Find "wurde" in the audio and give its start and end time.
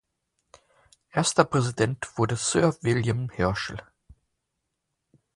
2.17-2.35